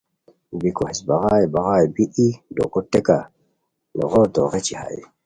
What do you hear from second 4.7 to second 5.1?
ہائے